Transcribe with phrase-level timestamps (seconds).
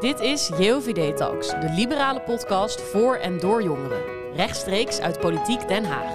[0.00, 4.02] Dit is JOVD Talks, de liberale podcast voor en door jongeren.
[4.34, 6.14] Rechtstreeks uit Politiek Den Haag.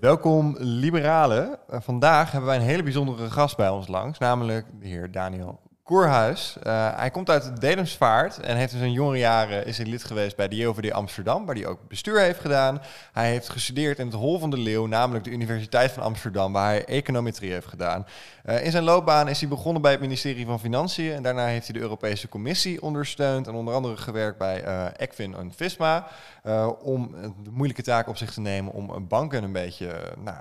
[0.00, 1.58] Welkom liberalen.
[1.70, 5.60] Uh, vandaag hebben wij een hele bijzondere gast bij ons langs, namelijk de heer Daniel
[5.86, 6.56] Koerhuis.
[6.66, 10.36] Uh, hij komt uit Dedemsvaart en heeft in zijn jonge jaren is hij lid geweest
[10.36, 12.82] bij de JOVD Amsterdam, waar hij ook bestuur heeft gedaan.
[13.12, 16.68] Hij heeft gestudeerd in het Hol van de Leeuw, namelijk de Universiteit van Amsterdam, waar
[16.68, 18.06] hij econometrie heeft gedaan.
[18.46, 21.66] Uh, in zijn loopbaan is hij begonnen bij het ministerie van Financiën en daarna heeft
[21.66, 26.06] hij de Europese Commissie ondersteund en onder andere gewerkt bij uh, ECFIN en FISMA
[26.82, 30.36] om de moeilijke taak op zich te nemen om banken een beetje nou,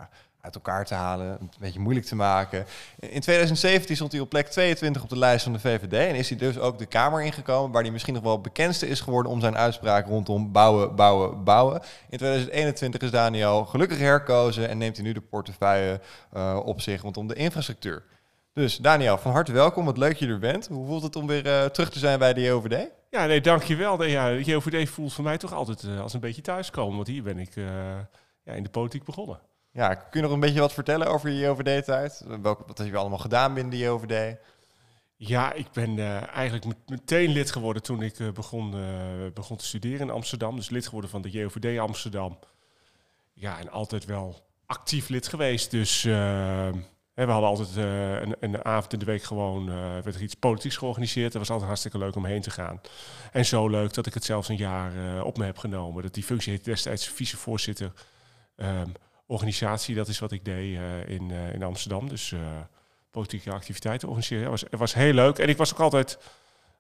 [0.46, 2.66] uit elkaar te halen, een beetje moeilijk te maken.
[3.00, 6.30] In 2017 stond hij op plek 22 op de lijst van de VVD en is
[6.30, 9.40] hij dus ook de Kamer ingekomen, waar hij misschien nog wel bekendste is geworden om
[9.40, 11.82] zijn uitspraak rondom bouwen, bouwen, bouwen.
[12.10, 16.02] In 2021 is Daniel gelukkig herkozen en neemt hij nu de portefeuille
[16.36, 18.04] uh, op zich rondom de infrastructuur.
[18.54, 19.86] Dus Daniel, van harte welkom.
[19.86, 20.68] Wat leuk dat je er bent.
[20.68, 22.88] Hoe voelt het om weer uh, terug te zijn bij de JOVD?
[23.10, 24.04] Ja, nee, dankjewel.
[24.04, 27.24] Ja, de JOVD voelt voor mij toch altijd uh, als een beetje thuiskomen, want hier
[27.24, 27.56] ben ik
[28.44, 29.40] ja, in de politiek begonnen.
[29.76, 32.24] Ja, kun je nog een beetje wat vertellen over je JOVD-tijd?
[32.42, 34.38] Wat heb je allemaal gedaan binnen de JOVD?
[35.16, 38.86] Ja, ik ben uh, eigenlijk meteen lid geworden toen ik uh, begon, uh,
[39.34, 40.56] begon te studeren in Amsterdam.
[40.56, 42.40] Dus lid geworden van de JOVD Amsterdam.
[43.34, 45.72] Ja, en altijd wel actief lid geweest.
[45.72, 46.84] Dus we
[47.16, 49.66] hadden altijd een, een, avond in de week gewoon,
[50.04, 51.32] werd er iets politieks georganiseerd.
[51.32, 52.82] Dat was altijd hartstikke leuk om heen te gaan.
[53.32, 56.04] En zo leuk dat ik het zelfs een jaar op me heb genomen.
[56.04, 57.92] Dat die functie heet destijds vicevoorzitter
[58.56, 58.94] um,
[59.26, 59.96] organisatie.
[59.96, 62.10] Dat is wat ik deed uh, in, uh, in Amsterdam.
[62.10, 62.40] Dus uh,
[63.12, 64.44] politieke activiteiten organiseren.
[64.44, 65.38] Ja, was, het was heel leuk.
[65.38, 66.18] En ik was ook altijd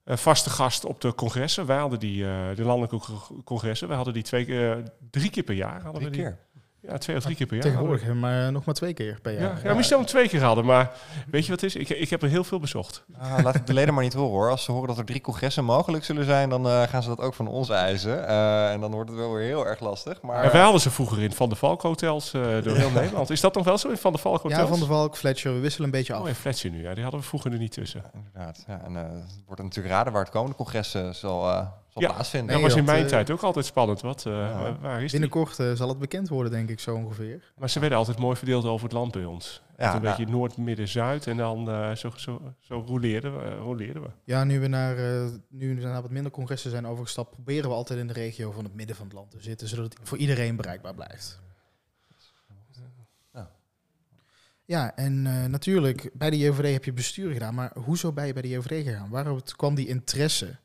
[0.05, 1.65] vaste gast op de congressen.
[1.65, 2.23] Wij hadden die,
[2.55, 2.99] de landelijke
[3.43, 3.87] congressen.
[3.87, 5.81] We hadden die twee keer, drie keer per jaar.
[5.81, 6.21] Hadden drie we die.
[6.21, 6.44] keer?
[6.87, 7.65] Ja, twee of drie keer per jaar.
[7.65, 9.41] Tegenwoordig, maar nog maar twee keer per jaar.
[9.41, 9.73] Ja, ja, ja.
[9.73, 10.91] misschien hem twee keer hadden, maar
[11.27, 11.81] weet je wat het is?
[11.81, 13.03] Ik, ik heb er heel veel bezocht.
[13.17, 14.49] Ah, laat ik de leden maar niet horen hoor.
[14.49, 17.19] Als ze horen dat er drie congressen mogelijk zullen zijn, dan uh, gaan ze dat
[17.19, 18.17] ook van ons eisen.
[18.17, 20.21] Uh, en dan wordt het wel weer heel erg lastig.
[20.21, 20.43] Maar...
[20.43, 23.29] En wij hadden ze vroeger in Van de Valk hotels uh, door heel Nederland.
[23.29, 24.61] Is dat nog wel zo in Van de Valk hotels?
[24.61, 26.21] Ja, Van de Valk, Fletcher, we wisselen een beetje af.
[26.21, 26.93] Oh, en Fletcher nu, ja.
[26.93, 28.03] Die hadden we vroeger er niet tussen.
[28.03, 28.63] Ja, inderdaad.
[28.67, 31.67] Ja, en het wordt natuurlijk raden waar het komende congressen zal
[32.01, 32.53] ja, plaatsvinden.
[32.53, 34.01] Dat was in mijn uh, tijd ook altijd spannend.
[34.01, 34.77] Wat, uh, ja.
[34.81, 37.53] waar is Binnenkort uh, zal het bekend worden, denk ik, zo ongeveer.
[37.57, 39.61] Maar ze werden altijd mooi verdeeld over het land bij ons.
[39.77, 40.09] Ja, een ja.
[40.09, 41.27] beetje noord, midden, zuid.
[41.27, 41.65] En dan
[41.97, 44.09] zo, zo, zo roleerden, we, roleerden we.
[44.23, 44.95] Ja, nu we, naar,
[45.49, 47.31] nu we naar wat minder congressen zijn overgestapt...
[47.31, 49.67] proberen we altijd in de regio van het midden van het land te zitten...
[49.67, 51.43] zodat het voor iedereen bereikbaar blijft.
[54.65, 57.53] Ja, en uh, natuurlijk, bij de JOVD heb je bestuur gedaan.
[57.53, 59.09] Maar hoezo ben je bij de JOVD gegaan?
[59.09, 60.57] Waarom kwam die interesse?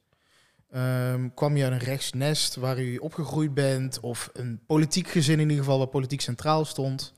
[0.77, 4.01] Um, kwam je uit een rechtsnest waar u opgegroeid bent?
[4.01, 7.13] Of een politiek gezin in ieder geval, waar politiek centraal stond?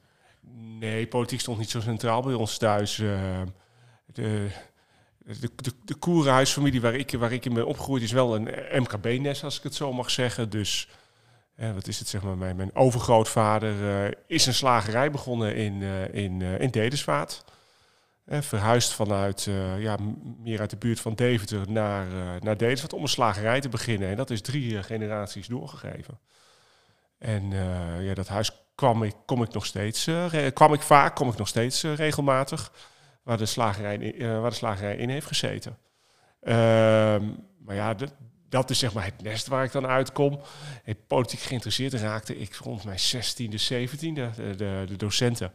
[0.79, 2.99] Nee, politiek stond niet zo centraal bij ons thuis.
[2.99, 3.41] Uh,
[4.07, 4.49] de,
[5.19, 8.49] de, de, de koerenhuisfamilie waar ik, waar ik in ben opgegroeid is wel een
[8.83, 10.51] MKB-nest, als ik het zo mag zeggen.
[10.51, 10.89] Dus
[11.55, 15.81] eh, wat is het, zeg maar, mijn, mijn overgrootvader uh, is een slagerij begonnen in,
[15.81, 17.45] uh, in, in Dedensvaart.
[18.25, 19.97] Eh, verhuisd vanuit uh, ja,
[20.39, 24.09] meer uit de buurt van Deventer naar, uh, naar om een slagerij te beginnen.
[24.09, 26.19] En dat is drie generaties doorgegeven.
[27.19, 27.51] En
[28.01, 30.09] ja, dat huis kwam ik, kom ik nog steeds,
[30.53, 32.73] kwam ik vaak, kom ik nog steeds regelmatig,
[33.23, 35.79] waar de, slagerij in, waar de slagerij in heeft gezeten.
[36.41, 37.29] Ehm,
[37.59, 38.09] maar ja, de,
[38.49, 40.41] dat is zeg maar het nest waar ik dan uitkom.
[40.85, 45.53] En politiek geïnteresseerd raakte ik rond mijn 16e, 17e, de, de, de docenten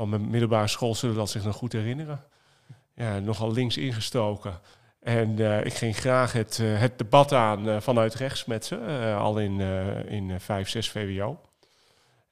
[0.00, 2.24] van mijn middelbare school zullen dat zich nog goed herinneren.
[2.94, 4.60] Ja, nogal links ingestoken.
[5.00, 8.76] En uh, ik ging graag het, uh, het debat aan uh, vanuit rechts met ze,
[9.18, 9.60] al in,
[10.08, 11.40] in 5, 6 VWO.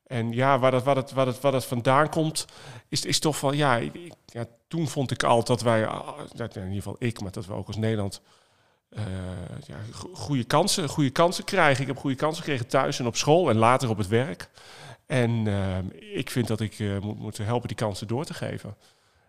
[0.07, 2.47] En ja, waar dat, waar dat, waar dat, waar dat vandaan komt,
[2.89, 6.73] is, is toch van, ja, ik, ja, toen vond ik al dat wij, in ieder
[6.73, 8.23] geval ik, maar dat we ook als Nederland
[9.67, 9.77] ja,
[10.13, 11.81] goede, kansen, goede kansen krijgen.
[11.81, 14.49] Ik heb goede kansen gekregen thuis en op school en later op het werk.
[15.09, 15.79] En uh,
[16.15, 18.77] ik vind dat ik uh, moet, moet helpen die kansen door te geven.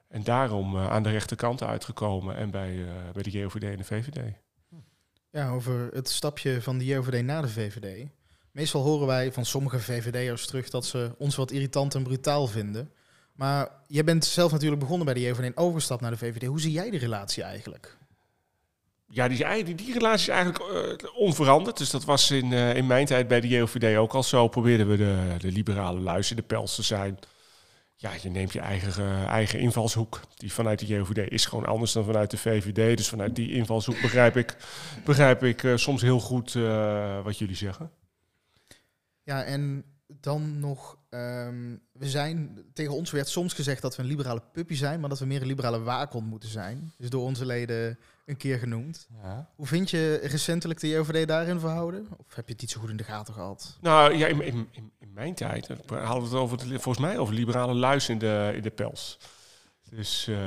[0.07, 4.33] En daarom uh, aan de rechterkant uitgekomen en bij, bij de JOVD en de VVD.
[5.31, 8.07] Ja, over het stapje van de JOVD naar de VVD.
[8.51, 12.91] Meestal horen wij van sommige VVD'ers terug dat ze ons wat irritant en brutaal vinden.
[13.33, 16.45] Maar jij bent zelf natuurlijk begonnen bij de JOVD en overgestapt naar de VVD.
[16.45, 17.97] Hoe zie jij die relatie eigenlijk?
[19.11, 20.71] Ja, die, die, die relatie is eigenlijk
[21.03, 21.77] uh, onveranderd.
[21.77, 24.47] Dus dat was in, uh, in mijn tijd bij de JOVD ook al zo.
[24.47, 27.19] Probeerden we de, de liberale luis in de pels te zijn.
[27.95, 30.21] Ja, je neemt je eigen, uh, eigen invalshoek.
[30.35, 32.97] Die vanuit de JOVD is gewoon anders dan vanuit de VVD.
[32.97, 34.55] Dus vanuit die invalshoek begrijp ik,
[35.05, 36.53] begrijp ik soms heel goed
[37.23, 37.91] wat jullie zeggen.
[39.23, 40.97] Ja, en dan nog...
[41.09, 45.09] ehm, we zijn, tegen ons werd soms gezegd dat we een liberale puppy zijn, maar
[45.09, 46.93] dat we meer een liberale waakhond moeten zijn.
[46.97, 47.97] Is door onze leden
[48.29, 49.07] een keer genoemd.
[49.23, 49.49] Ja.
[49.55, 52.07] Hoe vind je recentelijk de JOVD daarin verhouden?
[52.27, 53.77] Of heb je het niet zo goed in de gaten gehad?
[53.81, 56.97] Nou ja, in, in, in, in mijn tijd eh, we hadden we het over, volgens
[57.05, 59.17] mij over liberale luis in de, in de pels.
[59.89, 60.37] Dus eh,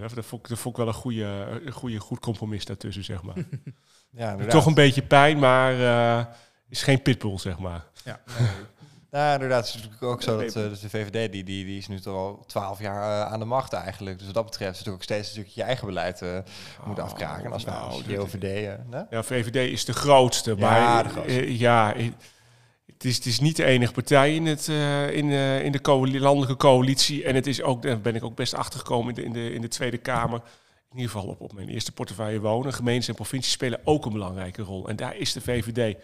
[0.00, 3.04] dat, dat, vond, ik- dat vond ik wel een goede, een goede, goed compromis daartussen,
[3.04, 3.34] zeg maar.
[4.10, 4.36] Ja.
[4.46, 6.26] Toch een beetje pijn, maar eh,
[6.68, 7.84] is geen pitbull, zeg maar.
[8.04, 8.20] Ja.
[9.10, 9.66] Nou, inderdaad.
[9.66, 12.00] Het is natuurlijk ook zo dat, eh, dat de VVD, die, die, die is nu
[12.00, 14.16] toch al twaalf jaar eh, aan de macht eigenlijk.
[14.16, 16.38] Dus wat dat betreft is het natuurlijk ook steeds stukje je eigen beleid eh
[16.86, 17.44] moet afkraken.
[17.44, 19.04] En als nou, als eh, nee?
[19.10, 20.54] Ja, VVD is de grootste.
[20.56, 21.58] Ja, maar de grootste.
[21.58, 21.94] ja,
[22.86, 24.68] het is, het is niet de enige partij in, het,
[25.12, 25.30] in,
[25.62, 25.80] in de
[26.20, 27.24] landelijke coalitie.
[27.24, 29.60] En het is ook, daar ben ik ook best achtergekomen in de, in de, in
[29.60, 30.40] de Tweede Kamer.
[30.90, 32.72] In ieder geval op, op mijn eerste portefeuille wonen.
[32.72, 34.88] Gemeentes en provincies spelen ook een belangrijke rol.
[34.88, 35.96] En daar is de VVD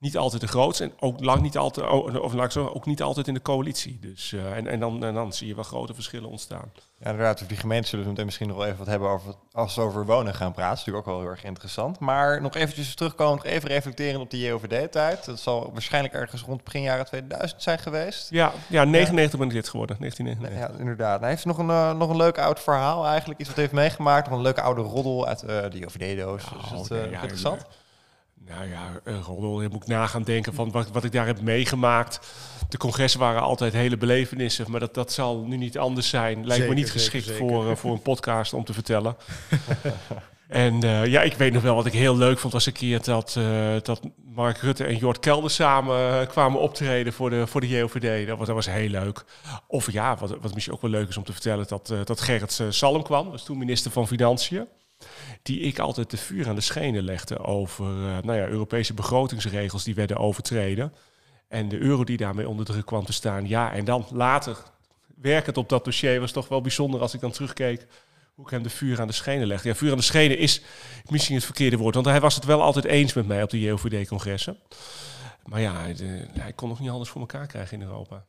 [0.00, 0.84] niet altijd de grootste.
[0.84, 1.88] En ook lang niet altijd,
[2.20, 3.98] of laat ik zo, ook niet altijd in de coalitie.
[4.00, 6.72] Dus, eh, en, en, dan, en dan zie je wel grote verschillen ontstaan.
[6.98, 7.48] Ja, inderdaad.
[7.48, 10.06] Die gemeenten zullen we meteen misschien nog wel even wat hebben over als we over
[10.06, 10.70] wonen gaan praten.
[10.70, 11.98] Dat is natuurlijk ook wel heel erg interessant.
[11.98, 15.24] Maar nog eventjes terugkomen, nog even reflecteren op de JOVD-tijd.
[15.24, 18.30] Dat zal waarschijnlijk ergens rond begin jaren 2000 zijn geweest.
[18.30, 19.96] Ja, ja 99 ben ik dit geworden.
[19.98, 20.78] 1999.
[20.78, 21.20] Ja, inderdaad.
[21.20, 23.40] Nou, heeft nog een, eh, nog een leuk oud verhaal eigenlijk?
[23.40, 24.28] Iets wat u heeft meegemaakt?
[24.28, 26.42] Nog een leuke oude roddel uit eh, de JOVD-doos?
[26.42, 27.66] is Oh, nee, ja, interessant?
[28.50, 31.40] Nou ja, uh, roddel, moet ik na gaan denken van wat, wat ik daar heb
[31.40, 32.20] meegemaakt.
[32.68, 36.34] De congressen waren altijd hele belevenissen, maar dat, dat zal nu niet anders zijn.
[36.34, 37.48] Lijkt Zeker, me niet zeker, geschikt zeker.
[37.48, 39.16] Voor, eh, voor een podcast om te vertellen.
[40.48, 43.02] en eh, ja, ik weet nog wel wat ik heel leuk vond was een keer
[43.02, 44.00] dat, eh, dat
[44.34, 48.26] Mark Rutte en Jort Kelder samen eh, kwamen optreden voor de, voor de JOVD.
[48.26, 49.24] Dat was, dat was heel leuk.
[49.66, 52.20] Of ja, wat, wat misschien ook wel leuk is om te vertellen, dat, eh, dat
[52.20, 54.66] Gerrit eh, Salm kwam, was toen minister van Financiën
[55.42, 59.84] die ik altijd de vuur aan de schenen legde over eh, nou ja, Europese begrotingsregels
[59.84, 60.92] die werden overtreden.
[61.48, 63.48] En de euro die daarmee onder druk kwam te staan.
[63.48, 64.56] Ja, en dan later
[65.16, 67.86] werkend op dat dossier was toch wel bijzonder als ik dan terugkeek
[68.34, 69.68] hoe ik hem de vuur aan de schenen legde.
[69.68, 70.62] Ja, vuur aan de schenen is
[71.08, 73.60] misschien het verkeerde woord, want hij was het wel altijd eens met mij op de
[73.60, 74.58] JOVD-congressen.
[75.44, 75.96] Maar ja, hij,
[76.34, 78.24] eh, kon nog niet alles voor elkaar krijgen in Europa.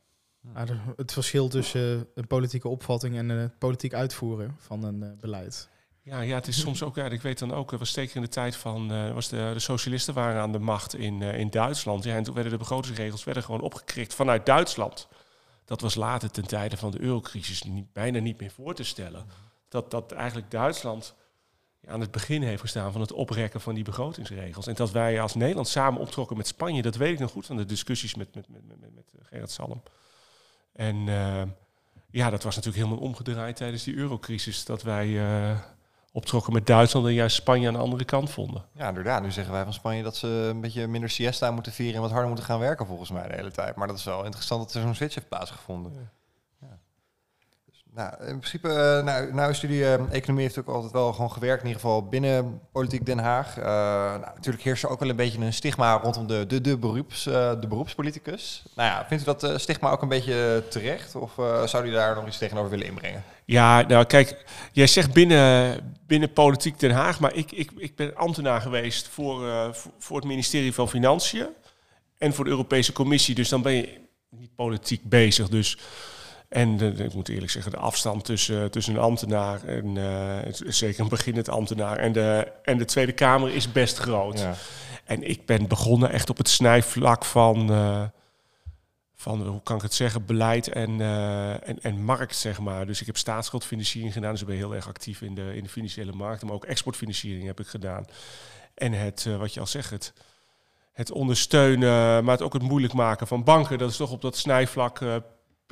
[0.95, 5.69] Het verschil tussen eh, een politieke opvatting en het politiek uitvoeren van een eh, beleid.
[6.12, 8.22] Ja, ja, het is soms ook, ja, ik weet dan ook, het was zeker in
[8.22, 11.50] de tijd van, eh, was de, de socialisten waren aan de macht in, eh, in
[11.50, 12.04] Duitsland.
[12.04, 15.08] Ja, en toen werden de begrotingsregels werden gewoon opgekrikt vanuit Duitsland.
[15.66, 19.25] Dat was later ten tijde van de eurocrisis niet, bijna niet meer voor te stellen.
[19.68, 21.16] Dat, dat eigenlijk Duitsland
[21.86, 24.68] aan het begin heeft gestaan van het oprekken van die begrotingsregels.
[24.68, 27.57] En dat wij als Nederland samen optrokken met Spanje, dat weet ik nog goed van
[27.57, 29.84] de discussies met, met, met, met, met, eh, Gerrit Salm.
[30.74, 31.06] En
[32.10, 34.66] ja, dat was natuurlijk helemaal omgedraaid tijdens die eurocrisis.
[34.66, 35.19] Dat wij
[36.12, 38.66] optrokken met Duitsland en juist Spanje aan de andere kant vonden.
[38.74, 39.24] Ja, inderdaad.
[39.24, 42.10] Nu zeggen wij van Spanje dat ze een beetje minder siesta moeten vieren en wat
[42.10, 43.75] harder moeten gaan werken volgens mij de hele tijd.
[43.75, 45.94] Maar dat is wel interessant dat er zo'n switch heeft plaatsgevonden.
[45.94, 46.12] Ja.
[47.96, 51.62] Nou, in principe, eh, nou, nou, studie eh, economie heeft ook altijd wel gewoon gewerkt,
[51.62, 53.58] in ieder geval binnen politiek Den Haag.
[53.58, 56.78] Eh, nou, natuurlijk heerst er ook wel een beetje een stigma rondom de, de, de,
[56.78, 58.64] beroeps, de beroepspoliticus.
[58.76, 61.16] Nou ja, vindt u dat stigma ook een beetje terecht?
[61.16, 61.32] Of
[61.66, 63.24] zou u daar nog iets tegenover willen inbrengen?
[63.46, 68.16] Ja, nou kijk, jij zegt binnen, binnen politiek Den Haag, maar ik, ik, ik ben
[68.16, 69.42] ambtenaar geweest voor,
[69.98, 71.48] voor het ministerie van Financiën
[72.18, 73.36] en voor de Europese Commissie.
[73.36, 74.00] Dus dan ben je
[74.30, 75.50] niet politiek bezig.
[75.50, 75.78] Dus,
[76.51, 80.54] en de, de- ik moet eerlijk zeggen, de afstand tussen, tussen een ambtenaar en eh,
[80.68, 84.40] zeker een beginnend ambtenaar en de, en de Tweede Kamer is best groot.
[84.40, 84.54] Ja.
[85.06, 88.04] En ik ben begonnen echt op het snijvlak van, eh,
[89.16, 92.85] van hoe kan ik het zeggen, beleid en, eh, en, en markt, zeg maar.
[92.85, 95.69] Dus ik heb staatsschuldfinanciering gedaan, dus ik ben heel erg actief in de, in de
[95.69, 96.44] financiële markt.
[96.44, 98.06] Maar ook exportfinanciering heb ik gedaan.
[98.73, 100.14] En het, wat je al zegt, het,
[100.94, 103.78] het ondersteunen, maar het ook het moeilijk maken van banken.
[103.78, 104.99] Dat is toch op dat snijvlak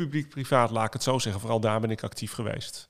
[0.06, 1.41] publiek-privaat, laat ik het zo zeggen.
[1.41, 2.89] Vooral daar ben ik actief geweest.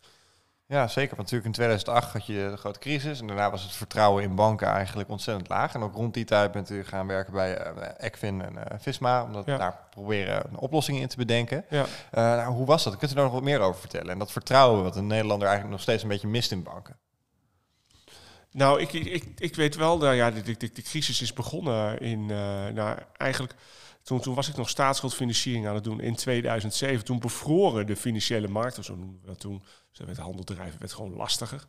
[0.66, 1.16] Ja, zeker.
[1.16, 3.20] Want natuurlijk in 2008 had je de grote crisis.
[3.22, 5.74] En daarna was het vertrouwen in banken eigenlijk ontzettend laag.
[5.74, 9.24] En ook rond die tijd bent u gaan werken bij eh Ecfin en eh, Visma.
[9.24, 9.58] Om dat Ja.
[9.58, 11.66] daar proberen oplossingen in te bedenken.
[11.70, 11.86] Ja.
[12.12, 12.98] Eh, nou, hoe was dat?
[12.98, 14.12] Kunt u daar nog wat meer over vertellen?
[14.12, 16.98] En dat vertrouwen wat een Nederlander eigenlijk nog steeds een beetje mist in banken.
[18.52, 22.22] Nou, ik, ik, ik, weet wel, nou ja, de, de, de, crisis is begonnen in,
[22.22, 23.54] eh, nou eigenlijk,
[24.04, 27.06] toen, toen was ik nog staatsschuldfinanciering aan het doen in 2007.
[27.06, 29.64] Toen bevroren de financiële markten, zo noemen we dat toen.
[29.92, 31.66] Dus werd handeldrijven werd gewoon lastiger.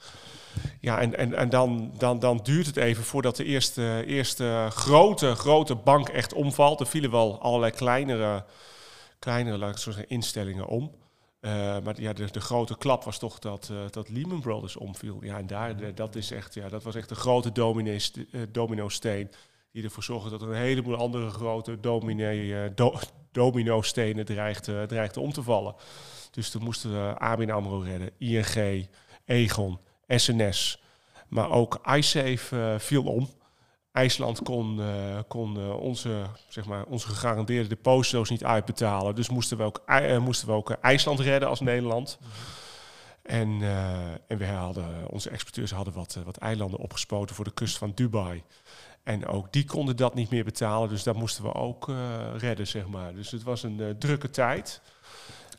[0.81, 5.35] Ja, en, en, en dan, dan, dan duurt het even voordat de eerste, eerste grote,
[5.35, 6.81] grote bank echt omvalt.
[6.81, 8.45] Er vielen wel allerlei kleinere,
[9.19, 10.93] kleinere laat ik zo zeggen, instellingen om.
[11.41, 11.51] Eh,
[11.85, 15.19] maar ja, de, de grote klap was toch dat, eh, dat Lehman Brothers omviel.
[15.25, 17.97] Ja, en daar, de- dat, is echt, ja, dat was echt een grote domino,
[18.53, 19.31] domino-steen
[19.73, 22.95] Die ervoor zorgen dat er een heleboel andere grote dominee, uh, do,
[23.33, 25.75] domino-stenen dreigden, dreigden om te vallen.
[26.31, 28.89] Dus toen moesten we ABN AMRO redden, ING,
[29.25, 29.79] Egon,
[30.09, 30.83] SNS.
[31.29, 33.29] Maar ook iSafe viel om.
[33.93, 39.15] IJsland kon, uh, kon uh, onze, zeg maar, onze gegarandeerde deposito's niet uitbetalen.
[39.15, 39.83] Dus moesten we ook,
[40.21, 42.19] moesten we ook IJsland redden als Nederland.
[43.23, 43.63] En,
[44.27, 48.43] en we hadden, onze exporteurs hadden wat, wat eilanden opgespoten voor de kust van Dubai.
[49.03, 50.89] En ook die konden dat niet meer betalen.
[50.89, 51.93] Dus dat moesten we ook
[52.37, 53.15] redden, zeg maar.
[53.15, 54.81] Dus het was een drukke tijd.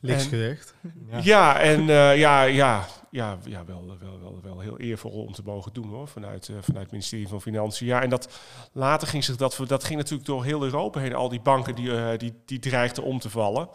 [0.02, 0.74] Linksgerecht.
[1.08, 1.20] Ja.
[1.24, 5.42] ja, en uh, ja, ja, ja, ja wel, wel, wel, wel heel eervol om te
[5.46, 7.88] mogen doen hoor, vanuit, uh, vanuit het ministerie van Financiën.
[7.88, 8.40] Ja, en dat,
[8.72, 11.88] later ging zich dat, dat ging natuurlijk door heel Europa heen, al die banken die,
[11.88, 13.70] uh, die, die dreigden om te vallen.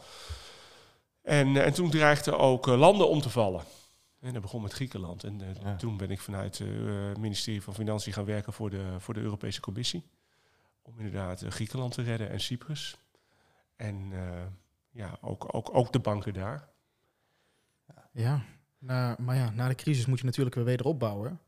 [1.22, 3.62] En, en toen dreigden ook landen om te vallen.
[4.20, 5.24] En dat begon met Griekenland.
[5.24, 5.76] En ja.
[5.76, 9.60] toen ben ik vanuit het ministerie van Financiën gaan werken voor de, voor de Europese
[9.60, 10.04] Commissie.
[10.82, 12.96] Om inderdaad Griekenland te redden en Cyprus.
[13.76, 14.12] En
[14.96, 16.68] ja, ook, ook, ook de banken daar.
[18.12, 18.42] Ja,
[18.78, 21.40] nou, maar ja, na de crisis moet je natuurlijk weer weder opbouwen.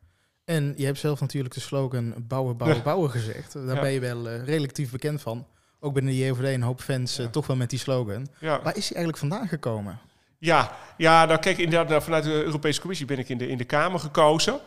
[0.44, 3.52] En je hebt zelf natuurlijk de slogan bouwen, bouwen, bouwen gezegd.
[3.52, 3.80] Daar ja.
[3.80, 5.46] ben je wel uh, relatief bekend van.
[5.80, 8.26] Ook binnen de JOVD een hoop fans uh, toch wel met die slogan.
[8.40, 9.98] Waar is hij eigenlijk vandaan gekomen?
[10.38, 13.64] Ja, ja nou kijk, inderdaad, vanuit de Europese Commissie ben ik in de, in de
[13.64, 14.60] Kamer gekozen.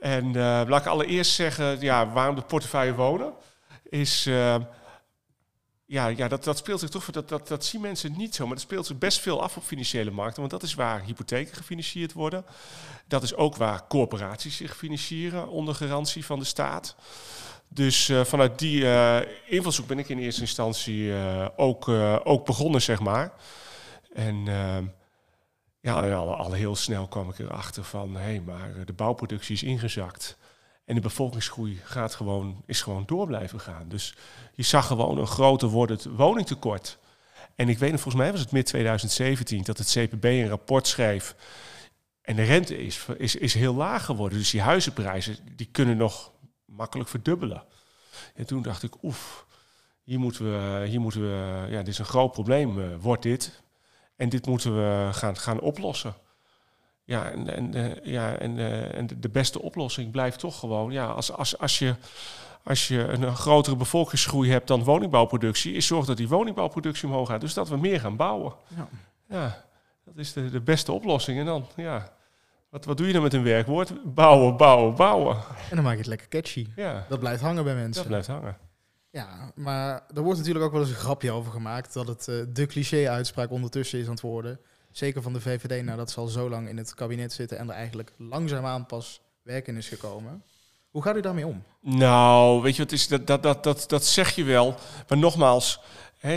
[0.00, 0.32] En uh,
[0.66, 3.32] laat ik allereerst zeggen, ja, waarom de portefeuille wonen,
[3.82, 4.30] is
[5.94, 8.54] ja, ja dat, dat speelt zich toch, dat, dat, dat zien mensen niet zo, maar
[8.54, 12.12] dat speelt zich best veel af op financiële markten, want dat is waar hypotheken gefinancierd
[12.12, 12.44] worden.
[13.06, 16.96] Dat is ook waar corporaties zich financieren onder garantie van de staat.
[17.68, 21.88] Dus uh, vanuit die uh, invalshoek ben ik in eerste instantie uh, ook,
[22.24, 23.32] ook begonnen, zeg maar.
[24.12, 24.44] En
[25.80, 29.62] ja, al, al, heel snel kwam ik erachter van, hé, hey, maar de bouwproductie is
[29.62, 30.36] ingezakt.
[30.84, 33.88] En de bevolkingsgroei gaat gewoon, is gewoon door blijven gaan.
[33.88, 34.14] Dus
[34.54, 36.98] je zag gewoon een groter wordend woningtekort.
[37.56, 40.86] En ik weet nog, volgens mij was het mid 2017 dat het CPB een rapport
[40.86, 41.34] schreef.
[42.22, 44.38] En de rente is, is, is heel laag geworden.
[44.38, 46.32] Dus die huizenprijzen die kunnen nog
[46.64, 47.64] makkelijk verdubbelen.
[48.34, 49.46] En toen dacht ik, oef,
[50.02, 53.62] hier moeten we, hier moeten we ja, dit is een groot probleem, uh, wordt dit.
[54.16, 56.14] En dit moeten we gaan, gaan oplossen.
[57.04, 61.06] Ja, en, en, uh, ja, en, uh, en de beste oplossing blijft toch gewoon, ja,
[61.06, 61.94] als, als, als, je,
[62.62, 67.40] als je een grotere bevolkingsgroei hebt dan woningbouwproductie, is zorg dat die woningbouwproductie omhoog gaat.
[67.40, 68.52] Dus dat we meer gaan bouwen.
[68.76, 68.88] Ja,
[69.28, 69.64] ja
[70.04, 71.38] dat is de, de beste oplossing.
[71.38, 72.12] En dan, ja,
[72.68, 74.14] wat, wat doe je dan met een werkwoord?
[74.14, 75.36] Bouwen, bouwen, bouwen.
[75.70, 76.66] En dan maak je het lekker catchy.
[76.76, 77.06] Ja.
[77.08, 77.94] Dat blijft hangen bij mensen.
[77.94, 78.56] Dat blijft hangen.
[79.10, 82.44] Ja, maar er wordt natuurlijk ook wel eens een grapje over gemaakt dat het uh,
[82.48, 84.60] de cliché-uitspraak ondertussen is aan het worden.
[84.94, 87.74] Zeker van de VVD, nadat ze al zo lang in het kabinet zitten en er
[87.74, 90.42] eigenlijk langzaamaan pas werken is gekomen.
[90.90, 91.62] Hoe gaat u daarmee om?
[91.80, 94.74] Nou, weet je wat is, dat, dat, dat, dat, dat zeg je wel.
[95.08, 95.80] Maar nogmaals,
[96.18, 96.36] hè,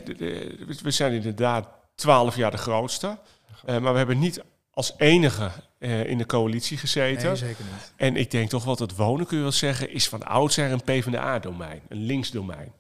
[0.84, 3.18] we zijn inderdaad twaalf jaar de grootste.
[3.66, 7.28] Uh, maar we hebben niet als enige uh, in de coalitie gezeten.
[7.28, 7.94] Nee, zeker niet.
[7.96, 10.84] En ik denk toch wat het wonen, kun je wel zeggen, is van oudsher een
[10.84, 12.74] PvdA-domein, een linksdomein.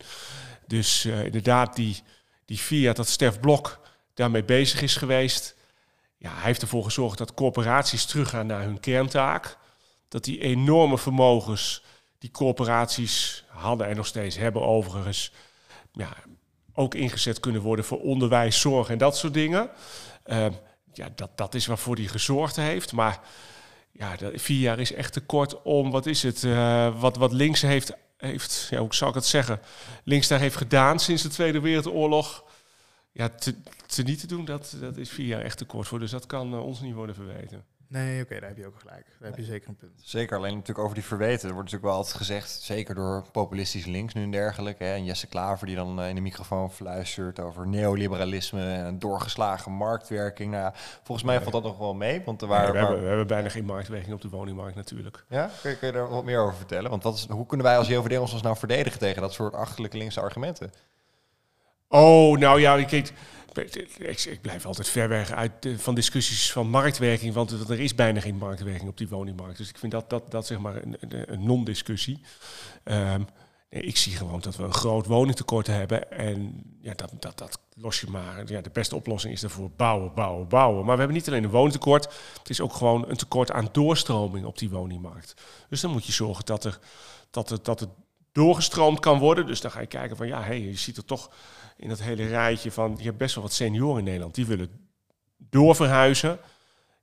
[0.67, 2.03] Dus uh, inderdaad, die,
[2.45, 3.79] die via dat Stef Blok
[4.13, 5.55] daarmee bezig is geweest,
[6.17, 9.57] ja, hij heeft ervoor gezorgd dat corporaties teruggaan naar hun kerntaak.
[10.07, 11.83] Dat die enorme vermogens
[12.19, 15.31] die corporaties hadden en nog steeds hebben overigens,
[15.91, 16.09] ja,
[16.73, 19.69] ook ingezet kunnen worden voor onderwijs, zorg en dat soort dingen.
[20.25, 20.45] Uh,
[20.93, 22.91] ja, dat, dat is waarvoor hij gezorgd heeft.
[22.91, 23.19] Maar
[23.91, 27.61] ja, vier jaar is echt te kort om, wat is het, uh, wat, wat links
[27.61, 29.61] heeft, heeft ja, hoe zou ik het zeggen,
[30.03, 32.43] links daar heeft gedaan sinds de Tweede Wereldoorlog
[33.17, 33.55] ja, te,
[33.85, 35.99] te niet te doen, dat, dat is vier jaar echt te kort voor.
[35.99, 37.63] Dus dat kan uh, ons niet worden verweten.
[37.89, 39.05] Nee, oké, daar heb je ook gelijk.
[39.19, 39.91] Daar heb je zeker een punt.
[40.01, 41.47] Zeker, alleen natuurlijk over die verweten.
[41.47, 44.83] Er wordt natuurlijk wel altijd gezegd, zeker door populistisch links nu en dergelijke.
[44.83, 49.71] Hè, en Jesse Klaver die dan uh, in de microfoon fluistert over neoliberalisme en doorgeslagen
[49.71, 50.51] marktwerking.
[50.51, 52.21] Nou ja, volgens mij valt dat nog wel mee.
[52.25, 55.23] Want er waren, nee, we, hebben, we hebben bijna geen marktwerking op de woningmarkt natuurlijk.
[55.29, 56.89] Ja, kun je, kun je daar wat meer over vertellen?
[56.89, 59.97] Want wat is, hoe kunnen wij als JOVD ons nou verdedigen tegen dat soort achterlijke
[59.97, 60.71] linkse argumenten?
[61.87, 63.13] Oh, nou ja, kijk,
[63.53, 68.19] ik, ik, blijf altijd ver weg uit van discussies van marktwerking, want er is bijna
[68.19, 69.57] geen marktwerking op die woningmarkt.
[69.57, 70.97] Dus ik vind dat, dat, dat zeg maar een,
[71.31, 72.21] een non-discussie.
[73.69, 77.59] Nee, ik zie gewoon dat we een groot woningtekort hebben en ja, dat, dat, dat
[77.75, 78.43] los je maar.
[78.51, 80.85] Ja, de beste oplossing is daarvoor bouwen, bouwen, bouwen.
[80.85, 82.03] Maar we hebben niet alleen een woningtekort,
[82.37, 85.33] het is ook gewoon een tekort aan doorstroming op die woningmarkt.
[85.69, 86.79] Dus dan moet je zorgen dat er
[87.29, 87.89] dat het, dat het
[88.37, 89.45] doorgestroomd kan worden.
[89.45, 91.31] Dus dan ga je kijken van ja, hey, je ziet er toch
[91.77, 94.89] in dat hele rijtje van, je hebt best wel wat senioren in Nederland, die willen
[95.37, 96.39] doorverhuizen.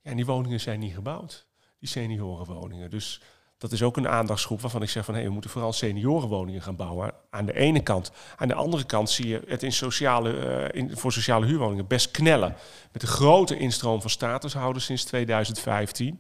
[0.03, 1.47] Ja, en die woningen zijn niet gebouwd,
[1.79, 2.91] die seniorenwoningen.
[2.91, 3.21] Dus
[3.59, 5.15] Dat is ook een aandachtsgroep waarvan ik zeg van...
[5.15, 7.15] Hey, we moeten vooral seniorenwoningen gaan bouwen.
[7.31, 8.11] Aan de ene kant.
[8.37, 12.11] Aan de andere kant zie je het in sociale, eh, in, voor sociale huurwoningen best
[12.11, 12.57] knellen.
[12.93, 16.19] Met een grote instroom van statushouders sinds 2015.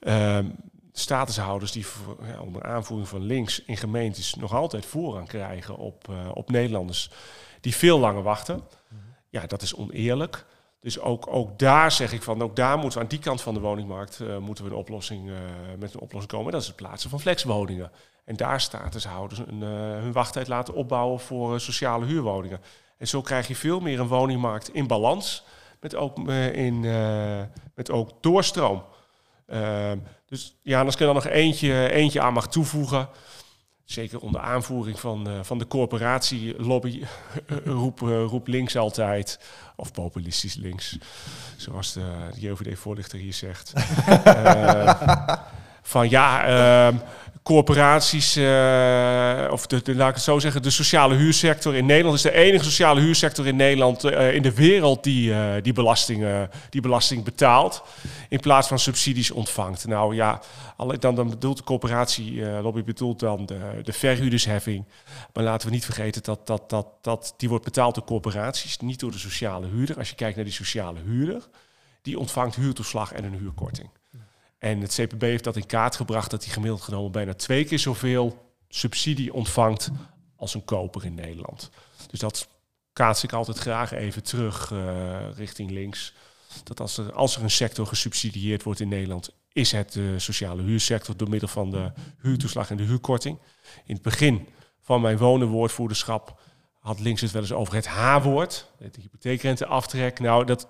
[0.00, 0.46] Ehm,
[0.98, 1.86] statushouders die
[2.22, 7.10] ja, onder aanvoering van links in gemeentes nog altijd voorrang krijgen op, uh, op Nederlanders
[7.60, 8.62] die veel langer wachten.
[9.28, 10.46] Ja, dat is oneerlijk.
[10.80, 13.54] Dus ook, ook daar zeg ik van, ook daar moeten we aan die kant van
[13.54, 15.36] de woningmarkt uh, moeten we een oplossing, uh,
[15.78, 16.52] met een oplossing komen.
[16.52, 17.90] Dat is het plaatsen van flexwoningen.
[18.24, 22.60] En daar statushouders een, hun wachttijd laten opbouwen voor sociale huurwoningen.
[22.98, 25.44] En zo krijg je veel meer een woningmarkt in balans,
[25.80, 26.80] met ook, in,
[27.74, 28.84] met ook doorstroom.
[30.26, 33.08] Ehm, dus ja, als ik er dan nog eentje, eentje aan mag toevoegen.
[33.84, 37.04] Zeker onder aanvoering van, uh, van de corporatielobby
[37.64, 39.40] roep, uh, roep links altijd.
[39.76, 40.98] Of populistisch links,
[41.56, 43.72] zoals de, de JOVD-voorlichter hier zegt.
[44.08, 44.94] uh,
[45.82, 46.92] van ja,
[47.46, 52.16] corporaties, uh, of de, de, laat ik het zo zeggen, de sociale huursector in Nederland
[52.16, 56.48] is de enige sociale huursector in Nederland uh, in de wereld die, uh, die, belasting,
[56.70, 57.82] die belasting betaalt
[58.28, 59.86] in plaats van subsidies ontvangt.
[59.86, 60.40] Nou ja,
[60.98, 64.84] dan, dan bedoelt de coöperatie, lobby bedoelt dan de, de verhuurdersheffing.
[65.32, 69.00] Maar laten we niet vergeten dat, dat, dat, dat die wordt betaald door corporaties, niet
[69.00, 69.98] door de sociale huurder.
[69.98, 71.42] Als je kijkt naar die sociale huurder,
[72.02, 73.88] die ontvangt huurtoeslag en een huurkorting.
[74.58, 77.78] En het CPB heeft dat in kaart gebracht dat hij gemiddeld genomen bijna twee keer
[77.78, 79.90] zoveel subsidie ontvangt
[80.36, 81.70] als een koper in Nederland.
[82.10, 82.48] Dus dat
[82.92, 86.14] kaats ik altijd graag even terug uh, richting links.
[86.64, 90.62] Dat als er, als er een sector gesubsidieerd wordt in Nederland, is het de sociale
[90.62, 93.38] huursector door middel van de huurtoeslag en de huurkorting.
[93.84, 94.48] In het begin
[94.80, 96.40] van mijn wonenwoordvoerderschap
[96.86, 100.20] had links het wel eens over het H-woord, de hypotheekrenteaftrek.
[100.20, 100.68] Nou, dat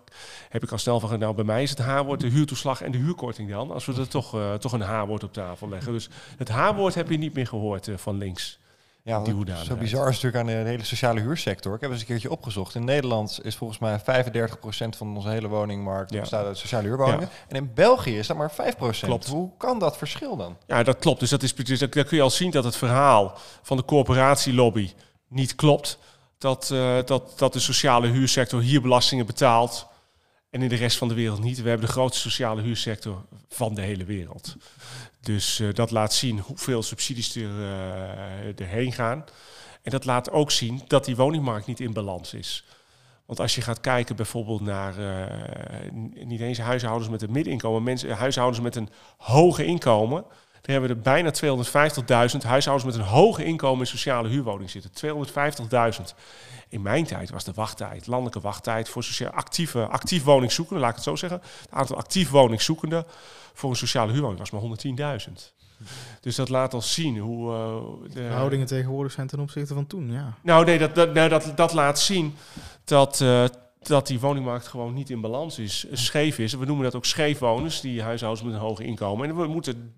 [0.49, 2.99] heb ik al snel van, nou bij mij is het H-woord de huurtoeslag en de
[2.99, 5.93] huurkorting dan, als we er toch, uh, toch een H-woord op tafel leggen.
[5.93, 8.59] Dus het H-woord heb je niet meer gehoord uh, van links.
[9.03, 9.25] Ja,
[9.65, 11.75] zo bizar is natuurlijk aan de hele sociale huursector.
[11.75, 12.75] Ik heb eens een keertje opgezocht.
[12.75, 14.03] In Nederland is volgens mij 35%
[14.97, 16.21] van onze hele woningmarkt ja.
[16.21, 17.21] bestaat uit sociale huurwoningen.
[17.21, 17.29] Ja.
[17.49, 18.55] En in België is dat maar 5%.
[19.01, 19.27] Klopt.
[19.27, 20.57] Hoe kan dat verschil dan?
[20.67, 21.21] Ja, dat klopt.
[21.21, 24.91] Dus dat is, dus daar kun je al zien dat het verhaal van de corporatielobby
[25.29, 25.99] niet klopt.
[26.39, 29.87] Dat, uh, dat, dat de sociale huursector hier belastingen betaalt
[30.51, 31.63] en in de rest van de wereld niet.
[31.63, 34.57] We hebben de grootste sociale huursector van de hele wereld.
[35.21, 39.25] Dus uh, dat laat zien hoeveel subsidies er uh, erheen gaan.
[39.83, 42.65] En dat laat ook zien dat die woningmarkt niet in balans is.
[43.27, 44.95] Want als je gaat kijken bijvoorbeeld naar
[46.25, 50.25] niet eens huishoudens met een middeninkomen, mensen, huishoudens met een hoge inkomen,
[50.67, 51.33] daar hebben we er bijna
[52.33, 54.91] 250.000 huishoudens met een hoge inkomen in sociale huurwoning zitten.
[55.99, 56.03] 250.000.
[56.69, 60.97] In mijn tijd was de wachttijd, landelijke wachttijd voor sociaal actieve, actief woningzoekenden, laat ik
[60.97, 61.41] het zo zeggen.
[61.61, 63.05] Het aantal actief woningzoekenden
[63.53, 64.63] voor een sociale huurwoning was maar
[65.29, 65.33] 110.000.
[66.21, 67.53] Dus dat laat al zien hoe...
[67.53, 70.35] Uh, de verhoudingen tegenwoordig zijn ten opzichte van toen, ja.
[70.43, 72.35] Nou nee, dat, dat, nou, dat, dat laat zien
[72.85, 73.21] dat...
[73.21, 73.45] Uh,
[73.81, 76.53] dat die woningmarkt gewoon niet in balans is, scheef is.
[76.53, 79.29] We noemen dat ook scheefwoners, die huishoudens met een hoge inkomen.
[79.29, 79.95] En we moeten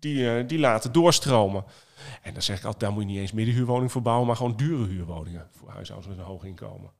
[0.00, 1.64] die, uh, die laten doorstromen.
[2.22, 4.56] En dan zeg ik altijd, daar moet je niet eens middenhuurwoningen voor bouwen, maar gewoon
[4.56, 6.90] dure huurwoningen voor huishoudens met een hoog inkomen.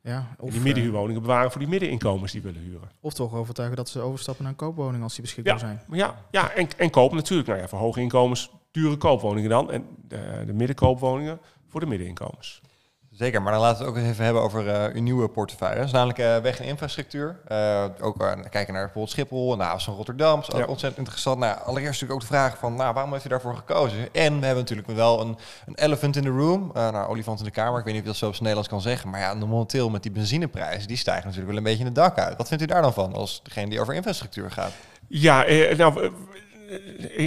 [0.00, 2.90] Ja, of, en die middenhuurwoningen bewaren voor die middeninkomens die willen huren.
[3.00, 5.82] Of toch overtuigen dat ze overstappen naar een koopwoning als die beschikbaar ja, zijn.
[5.90, 7.48] Ja, ja en, en kopen natuurlijk.
[7.48, 9.70] Nou ja, voor hoge inkomens dure koopwoningen dan.
[9.70, 12.60] En de, de middenkoopwoningen voor de middeninkomens.
[13.22, 15.76] Zeker, maar dan laten we het ook even hebben over uh, uw nieuwe portefeuille.
[15.76, 17.36] Dat is namelijk uh, weg en infrastructuur.
[17.48, 18.16] Uh, ook
[18.50, 20.40] kijken naar bijvoorbeeld Schiphol, nou, van Rotterdam.
[20.40, 20.66] is ook ja.
[20.66, 21.38] ontzettend interessant.
[21.38, 23.98] Nou, allereerst natuurlijk ook de vraag van, nou, waarom heeft u daarvoor gekozen?
[24.12, 26.70] En we hebben natuurlijk wel een, een elephant in the room.
[26.74, 27.78] nou, olifant in de kamer.
[27.78, 29.10] Ik weet niet of je dat zo op het Nederlands kan zeggen.
[29.10, 32.18] Maar ja, momenteel met die benzineprijzen, die stijgen natuurlijk wel een beetje in het dak
[32.18, 32.36] uit.
[32.36, 34.72] Wat vindt u daar dan van, als degene die over infrastructuur gaat?
[35.06, 35.44] Ja,
[35.76, 36.10] nou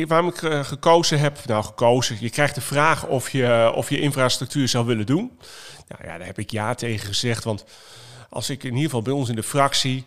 [0.07, 3.99] waarom ik uh, gekozen heb, nou gekozen, je krijgt de vraag of je, of je
[3.99, 5.37] infrastructuur zou willen doen.
[5.87, 7.65] Nou ja, daar heb ik ja tegen gezegd, want
[8.29, 10.05] als ik in ieder geval bij ons in de fractie,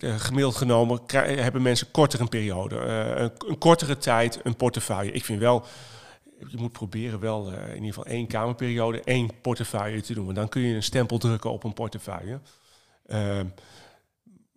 [0.00, 2.76] gemiddeld genomen, hebben mensen korter een periode,
[3.46, 5.12] een, kortere tijd, een portefeuille.
[5.12, 5.64] Ik vind wel,
[6.46, 10.24] je moet proberen wel in ieder geval één kamerperiode, één portefeuille te doen.
[10.24, 12.40] Want dan kun je een stempel drukken op een portefeuille.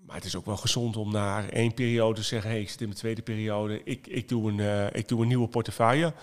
[0.06, 2.82] Maar het is ook wel gezond om na één periode te zeggen: hey, ik zit
[2.82, 6.14] in mijn tweede periode, ik, ik, doe een, uh, ik doe een nieuwe portefeuille.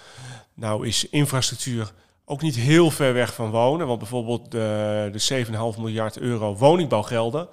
[0.55, 1.93] Nou is infrastructuur
[2.25, 7.49] ook niet heel ver weg van wonen, want bijvoorbeeld de, de 7,5 miljard euro woningbouwgelden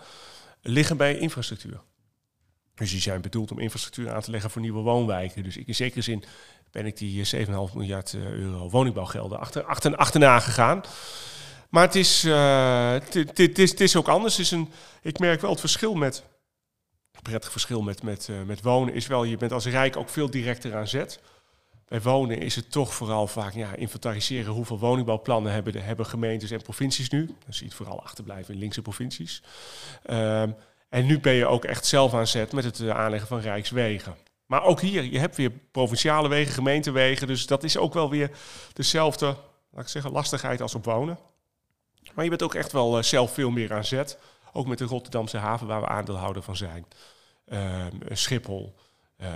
[0.61, 1.81] liggen bij infrastructuur.
[2.75, 5.43] Dus die zijn bedoeld om infrastructuur aan te leggen voor nieuwe woonwijken.
[5.43, 6.23] Dus ik, in zekere zin
[6.71, 10.81] ben ik die 7,5 miljard euro woningbouwgelden achter, achter, achterna gegaan.
[11.69, 12.95] Maar het is, uh,
[13.79, 14.39] is, ook anders.
[14.39, 16.23] Is een, ik merk wel het verschil met.
[17.11, 20.09] Het prettig verschil met, met, uh, met wonen is wel, je bent als rijk ook
[20.09, 21.19] veel directer aan zet.
[21.87, 26.51] bij wonen is het toch vooral vaak ja, inventariseren hoeveel woningbouwplannen hebben, de, hebben gemeentes
[26.51, 27.25] en provincies nu.
[27.25, 29.43] Dan zie je het vooral achterblijven in linkse provincies.
[30.03, 30.51] Ehm,
[30.89, 34.15] en nu ben je ook echt zelf aan zet met het aanleggen van rijkswegen.
[34.45, 37.27] Maar ook hier, je hebt weer provinciale wegen, gemeentewegen.
[37.27, 38.31] Dus dat is ook wel weer
[38.73, 39.25] dezelfde,
[39.71, 41.17] laat ik zeggen, lastigheid als op wonen.
[42.13, 44.17] Maar je bent ook echt wel zelf veel meer aan zet.
[44.53, 46.85] Ook met de Rotterdamse haven waar we aandeelhouder van zijn.
[47.47, 48.75] Ehm, Schiphol,
[49.21, 49.27] uh,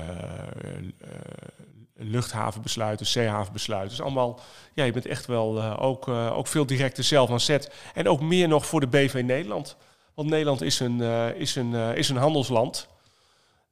[1.96, 3.90] luchthavenbesluiten, zeehavenbesluiten.
[3.90, 4.40] Dus allemaal,
[4.74, 7.72] ja, je bent echt wel ook, ook veel directer zelf aan zet.
[7.94, 9.76] En ook meer nog voor de BV Nederland.
[10.14, 11.02] Want Nederland is een,
[11.36, 12.88] is een, is een handelsland.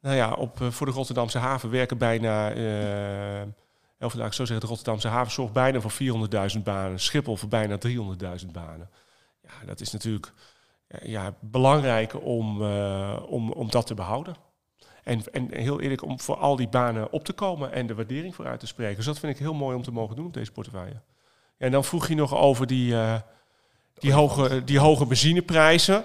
[0.02, 3.42] Nou ja, op, voor de Rotterdamse haven werken bijna, uh,
[4.02, 5.94] of laat ik zo zeggen, de Rotterdamse haven zorgt bijna voor
[6.56, 7.00] 400.000 banen.
[7.00, 8.90] Schiphol voor bijna 300.000 banen.
[9.42, 10.34] Ja, dat is natuurlijk
[11.04, 14.36] ja, belangrijk om, uh, om, om dat te behouden.
[15.04, 18.36] En, en heel eerlijk, om voor al die banen op te komen en de waardering
[18.36, 18.96] voor uit te spreken.
[18.96, 21.02] Dus dat vind ik heel mooi om te mogen doen op deze portefeuille.
[21.58, 23.16] En dan vroeg je nog over die, uh,
[23.94, 26.04] die, hoge, die hoge benzineprijzen.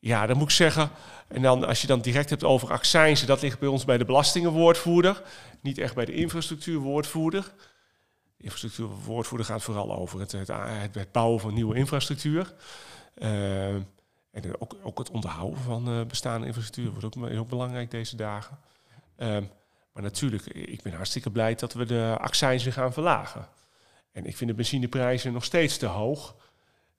[0.00, 0.90] Ja, dan moet ik zeggen.
[1.28, 4.04] En dan als je dan direct hebt over accijnzen, dat ligt bij ons bij de
[4.04, 5.22] belastingenwoordvoerder.
[5.60, 7.52] Niet echt bij de infrastructuurwoordvoerder.
[8.36, 10.48] De infrastructuurwoordvoerder gaat vooral over het, het,
[10.92, 12.54] het bouwen van nieuwe infrastructuur.
[13.14, 13.74] Uh,
[14.30, 18.58] en ook, ook het onderhouden van uh, bestaande infrastructuur wordt ook, ook belangrijk deze dagen.
[19.16, 19.50] Um,
[19.92, 23.48] maar natuurlijk, ik ben hartstikke blij dat we de accijnzen gaan verlagen.
[24.12, 26.34] En ik vind de benzineprijzen nog steeds te hoog.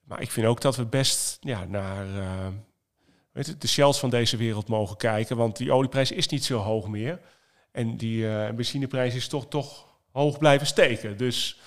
[0.03, 2.47] Maar ik vind ook dat we best ja, naar uh,
[3.31, 5.37] weet het, de shells van deze wereld mogen kijken.
[5.37, 7.19] Want die olieprijs is niet zo hoog meer.
[7.71, 11.17] En die uh, benzineprijs is toch, toch hoog blijven steken.
[11.17, 11.59] Dus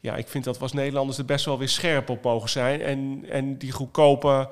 [0.00, 2.80] ja, ik vind dat we als Nederlanders er best wel weer scherp op mogen zijn.
[2.80, 4.50] En, en die goedkope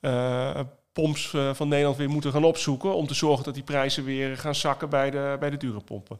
[0.00, 0.60] uh,
[0.92, 2.94] pomps uh, van Nederland weer moeten gaan opzoeken.
[2.94, 6.18] Om te zorgen dat die prijzen weer gaan zakken bij de, bij de dure pompen.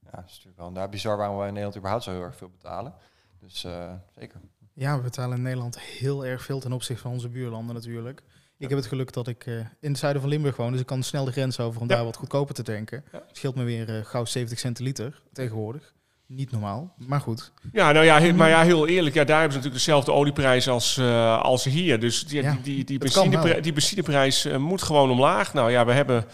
[0.00, 2.36] Ja, dat is natuurlijk wel daar bizar waarom we in Nederland überhaupt zo heel erg
[2.36, 2.94] veel betalen.
[3.40, 4.40] Dus uh, zeker.
[4.72, 8.22] Ja, we betalen in Nederland heel erg veel ten opzichte van onze buurlanden natuurlijk.
[8.60, 10.86] Ik heb het geluk dat ik uh, in het zuiden van Limburg woon, dus ik
[10.86, 13.04] kan snel de grens over om daar wat goedkoper te tanken.
[13.32, 15.92] Scheelt me weer uh, gauw 70 cent liter tegenwoordig.
[16.26, 17.52] Niet normaal, maar goed.
[17.72, 20.96] Ja, nou ja, maar ja, heel eerlijk, ja, daar hebben ze natuurlijk dezelfde olieprijs als,
[20.96, 22.00] uh, als hier.
[22.00, 25.52] Dus die, ja, die, die, die, benzineprijs, die benzineprijs uh, moet gewoon omlaag.
[25.52, 26.24] Nou ja, we hebben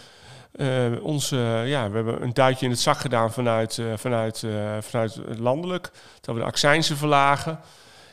[0.55, 4.43] uh, onze, ja, we hebben een duitje in het zak gedaan vanuit, vanuit,
[4.79, 5.91] vanuit landelijk.
[6.21, 7.59] Dat we de accijnsen verlagen.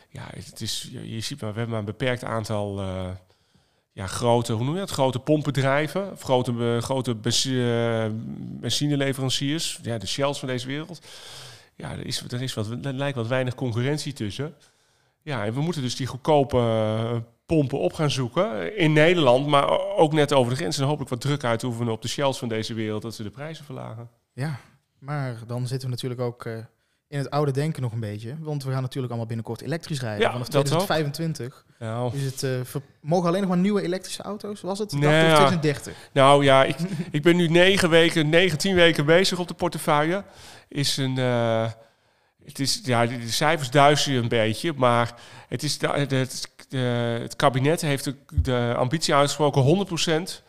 [0.08, 2.80] Ja, het is, je, je ziet maar, we hebben maar een beperkt aantal
[3.94, 4.90] ja, grote, hoe noem je dat?
[4.90, 7.14] Grote pompbedrijven, grote, grote
[8.60, 11.00] benzineleveranciers, ja, de Shells van deze wereld
[11.76, 14.54] ja, er, is, er, is wat, lijkt wat weinig concurrentie tussen.
[15.22, 19.78] Ja, en we moeten dus die goedkope uh, pompen op gaan zoeken in Nederland, maar
[19.96, 20.78] ook net over de grens.
[20.78, 23.30] En hopelijk wat druk uit hoeven op de shells van deze wereld dat ze de
[23.30, 24.10] prijzen verlagen.
[24.32, 24.58] Ja,
[24.98, 26.58] maar dan zitten we natuurlijk ook uh,
[27.14, 28.36] in het oude denken nog een beetje.
[28.40, 30.20] Want we gaan natuurlijk allemaal binnenkort elektrisch rijden.
[30.20, 32.10] Ja, Vanaf 2025 ja.
[32.12, 34.60] is het, uh, mogen alleen nog maar nieuwe elektrische auto's?
[34.60, 34.92] Was het?
[34.92, 35.96] Nee, 2030?
[36.12, 36.76] Nou ja, ik,
[37.10, 40.24] ik ben nu negen weken, negen, tien weken bezig op de portefeuille.
[40.68, 41.18] Is een...
[41.18, 41.70] Uh,
[42.44, 45.14] het, is, ja, de cijfers duizenden een beetje, maar
[45.48, 46.78] het, is de, het, de,
[47.22, 49.86] het kabinet heeft de, de ambitie uitgesproken
[50.28, 50.42] 100%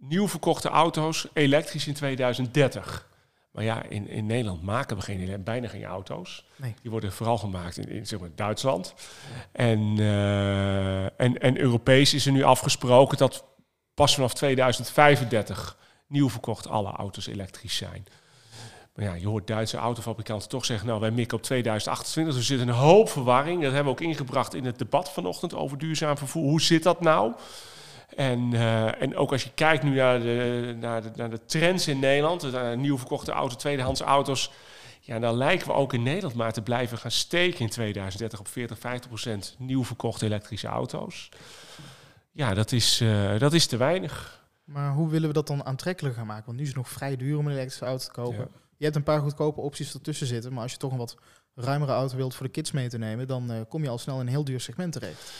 [0.00, 3.10] nieuw verkochte auto's elektrisch in 2030.
[3.52, 6.44] Maar ja, in, in Nederland maken we geen, bijna geen auto's.
[6.56, 6.74] Nee.
[6.82, 8.94] Die worden vooral gemaakt in, in zeg maar, Duitsland.
[9.52, 13.44] En, uh, en, en Europees is er nu afgesproken dat
[13.94, 18.06] pas vanaf 2035 nieuw verkocht alle auto's elektrisch zijn.
[18.94, 22.34] Maar ja, je hoort Duitse autofabrikanten toch zeggen, nou wij mikken op 2028.
[22.34, 23.62] Dus er zit een hoop verwarring.
[23.62, 26.42] Dat hebben we ook ingebracht in het debat vanochtend over duurzaam vervoer.
[26.42, 27.32] Hoe zit dat nou?
[28.16, 31.88] En, uh, en ook als je kijkt nu naar de, naar de, naar de trends
[31.88, 34.50] in Nederland, de nieuw verkochte auto, tweedehands auto's,
[35.00, 38.48] ja, dan lijken we ook in Nederland maar te blijven gaan steken in 2030 op
[38.48, 41.28] 40, 50 procent nieuw verkochte elektrische auto's.
[42.30, 44.40] Ja, dat is, uh, dat is te weinig.
[44.64, 46.44] Maar hoe willen we dat dan aantrekkelijk gaan maken?
[46.44, 48.38] Want nu is het nog vrij duur om een elektrische auto te kopen.
[48.38, 48.60] Ja.
[48.76, 51.16] Je hebt een paar goedkope opties ertussen zitten, maar als je toch een wat
[51.54, 54.14] ruimere auto wilt voor de kids mee te nemen, dan uh, kom je al snel
[54.14, 55.32] in een heel duur segment terecht.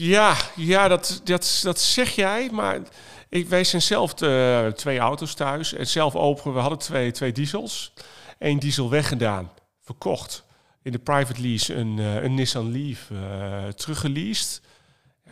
[0.00, 2.50] Ja, ja dat, dat, dat zeg jij.
[2.52, 2.80] Maar
[3.28, 5.72] ik, wij zijn zelf uh, twee auto's thuis.
[5.72, 7.92] En zelf open, we hadden twee, twee diesels.
[8.38, 10.44] Eén diesel weggedaan, verkocht.
[10.82, 14.60] In de private lease een, uh, een Nissan Leaf uh, teruggeleased.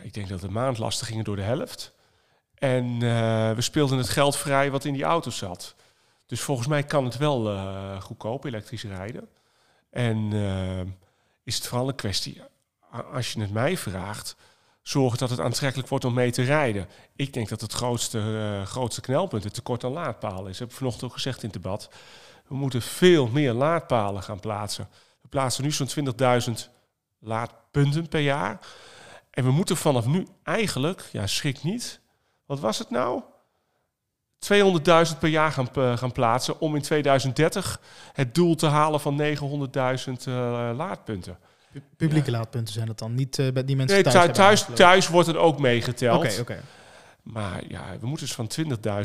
[0.01, 1.93] Ik denk dat de maandlasten gingen door de helft.
[2.55, 2.99] En
[3.55, 5.75] we speelden het geld vrij wat in die auto zat.
[6.25, 7.57] Dus volgens mij kan het wel
[7.99, 9.27] goedkoop elektrisch rijden.
[9.89, 10.33] En
[11.43, 12.41] is het vooral een kwestie,
[13.13, 14.35] als je het mij vraagt
[14.87, 16.87] zorgen dat het aantrekkelijk wordt om mee te rijden.
[17.15, 20.51] Ik denk dat het grootste, uh, grootste knelpunt het tekort aan laadpalen is.
[20.51, 21.89] Dat heb ik vanochtend ook gezegd in het debat.
[22.47, 24.87] We moeten veel meer laadpalen gaan plaatsen.
[25.21, 25.89] We plaatsen nu zo'n
[26.47, 26.53] 20.000
[27.19, 28.59] laadpunten per jaar.
[29.29, 31.99] En we moeten vanaf nu eigenlijk, ja, schrik niet.
[32.45, 33.21] Wat was het nou?
[34.39, 37.81] 200.000 per jaar gaan, eh, gaan plaatsen om in 2030
[38.13, 41.37] het doel te halen van 900.000 uh, laadpunten.
[41.97, 45.07] Publieke laadpunten zijn het dan, niet uh, bij die mensen nee, thuis thuis, thuis, thuis
[45.07, 46.25] wordt het ook meegeteld.
[46.25, 46.59] Oké, oké.
[47.23, 48.49] Maar ja, we moeten dus van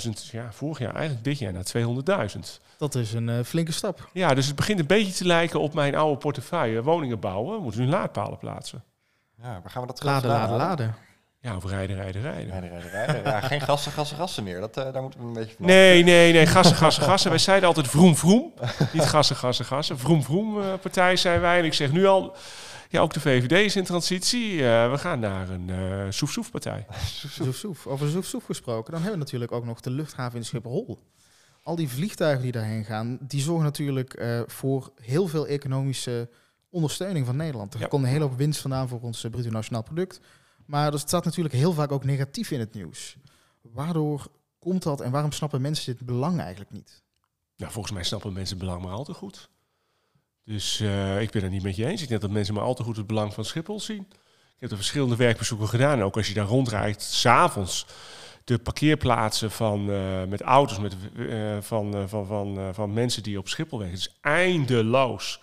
[0.06, 2.38] 20.000, ja, vorig jaar eigenlijk dit jaar naar 200.000.
[2.78, 4.08] Dat is een uh, flinke stap.
[4.12, 6.82] Ja, dus het begint een beetje te lijken op mijn oude portefeuille.
[6.82, 8.84] Woningen bouwen, we moeten nu laadpalen plaatsen.
[9.42, 10.94] Ja, waar gaan we dat Laden, laden, laden.
[11.42, 12.50] Ja, of rijden, rijden, rijden.
[12.50, 13.22] Rijden, rijden, rijden.
[13.22, 14.60] Ja, geen gassen, gassen, gassen meer.
[14.60, 16.46] Dat, uh, daar moeten we een beetje van Nee, nee, nee.
[16.46, 17.30] Gassen, gassen, gassen.
[17.30, 18.52] wij zeiden altijd vroom, vroom.
[18.92, 19.98] Niet gassen, gassen, gassen.
[19.98, 21.58] Vroom, vroom uh, partij zijn wij.
[21.58, 22.36] En ik zeg nu al,
[22.88, 24.52] ja, ook de VVD is in transitie.
[24.52, 26.86] Uh, we gaan naar een uh, soef-soef partij.
[27.30, 27.86] soef, soef.
[27.86, 30.98] Over soef-soef gesproken, dan hebben we natuurlijk ook nog de luchthaven in Schiphol.
[31.62, 36.28] Al die vliegtuigen die daarheen gaan, die zorgen natuurlijk uh, voor heel veel economische
[36.70, 37.74] ondersteuning van Nederland.
[37.74, 37.86] Er Ja.
[37.86, 40.20] komt een hele hoop winst vandaan voor ons bruto nationaal product.
[40.66, 43.16] Maar er staat natuurlijk heel vaak ook negatief in het nieuws.
[43.60, 44.26] Waardoor
[44.58, 47.02] komt dat en waarom snappen mensen dit belang eigenlijk niet?
[47.56, 49.50] Nou, volgens mij snappen mensen het belang maar al te goed.
[50.44, 52.02] Dus uh, ik ben het niet met je eens.
[52.02, 54.06] Ik denk dat mensen maar al te goed het belang van Schiphol zien.
[54.54, 56.02] Ik heb er verschillende werkbezoeken gedaan.
[56.02, 57.86] Ook als je daar rondrijdt, s'avonds
[58.44, 63.48] de parkeerplaatsen van, uh, met auto's met, uh, van, van, van, van mensen die op
[63.48, 63.98] Schiphol werken.
[63.98, 65.40] Het is eindeloos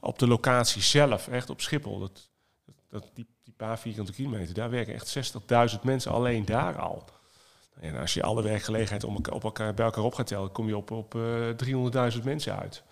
[0.00, 1.98] op de locatie zelf, echt op Schiphol.
[1.98, 2.30] Dat,
[2.88, 3.26] dat, die
[3.66, 5.34] paar vierkante kilometer, daar werken echt
[5.76, 7.04] 60.000 mensen alleen daar al.
[7.80, 10.66] En als je alle werkgelegenheid op elkaar, op elkaar, bij elkaar op gaat tellen, kom
[10.66, 12.82] je op, op uh, 300.000 mensen uit.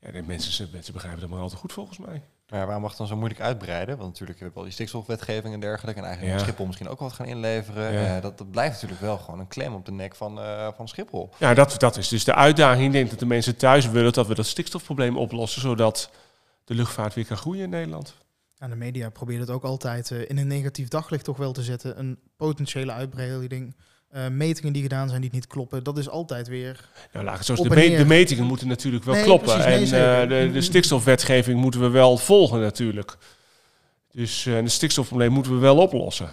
[0.00, 2.22] Ja, de mensen, mensen begrijpen dat maar al te goed volgens mij.
[2.48, 3.96] Maar ja, waarom mag het dan zo moeilijk uitbreiden?
[3.96, 6.00] Want natuurlijk hebben we al die stikstofwetgeving en dergelijke.
[6.00, 6.44] En eigenlijk Ja.
[6.44, 7.92] Schiphol misschien ook wat gaan inleveren.
[7.92, 8.16] Ja.
[8.16, 10.88] Eh, dat, dat blijft natuurlijk wel gewoon een klem op de nek van, eh, van
[10.88, 11.30] Schiphol.
[11.38, 12.86] Ja, dat, dat is dus de uitdaging.
[12.86, 16.10] Ik denk dat de mensen thuis willen dat we dat stikstofprobleem oplossen, zodat
[16.64, 18.14] de luchtvaart weer kan groeien in Nederland.
[18.70, 21.98] De media probeert het ook altijd eh, in een negatief daglicht toch wel te zetten.
[21.98, 23.76] Een potentiële uitbreiding,
[24.08, 25.84] eh, metingen die gedaan zijn die niet kloppen.
[25.84, 28.44] Dat is altijd weer Nou, laat ik het zo Op zeggen, de, me- de metingen
[28.44, 29.58] moeten natuurlijk wel Nee, kloppen.
[29.62, 33.16] precies, nee, en eh, de, de stikstofwetgeving moeten we wel volgen natuurlijk.
[34.12, 36.30] Dus uh, het stikstofprobleem moeten we wel oplossen.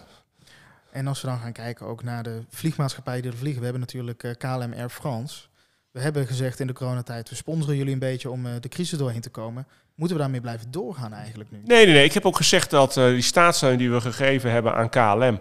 [0.91, 3.57] En als we dan gaan kijken ook naar de vliegmaatschappijen die er vliegen.
[3.59, 5.41] We hebben natuurlijk KLM Air France.
[5.91, 8.97] We hebben gezegd in de coronatijd, we sponsoren jullie een beetje om uh, de crisis
[8.97, 9.67] doorheen te komen.
[9.95, 11.61] Moeten we daarmee blijven doorgaan eigenlijk nu?
[11.65, 12.03] Nee, nee, nee.
[12.03, 15.39] Ik heb ook gezegd dat uh, die staatssteun die we gegeven hebben aan KLM, een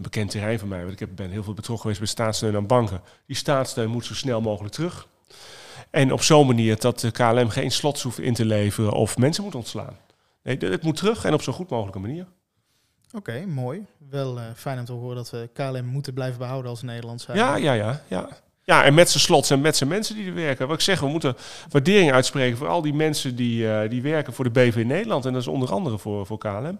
[0.00, 2.66] bekend terrein van mij, want ik heb, ben heel veel betrokken geweest bij staatssteun aan
[2.66, 5.08] banken, die staatssteun moet zo snel mogelijk terug.
[5.90, 9.44] En op zo'n manier dat de KLM geen slots hoeft in te leveren of mensen
[9.44, 9.96] moet ontslaan.
[10.42, 12.26] Nee, het moet terug en op zo goed mogelijke manier.
[13.06, 13.86] Oké, okay, mooi.
[14.10, 17.36] Wel uh, fijn om te horen dat we KLM moeten blijven behouden als Nederland zijn.
[17.36, 18.28] Ja, ja, ja, ja.
[18.68, 20.66] Ja, en met zijn slots en met zijn mensen die er werken.
[20.66, 21.36] Wat ik zeg, we moeten
[21.70, 25.24] waardering uitspreken voor al die mensen die, uh, die werken voor de BV Nederland.
[25.26, 26.78] En dat is onder andere voor, voor KLM.